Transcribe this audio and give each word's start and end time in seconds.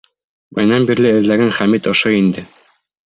Баянан 0.59 0.87
бирле 0.91 1.11
эҙләгән 1.19 1.53
Хәмит 1.59 1.91
ошо 1.93 2.15
инде. 2.23 2.49